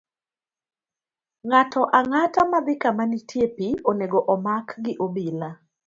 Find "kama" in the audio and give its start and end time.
2.81-3.03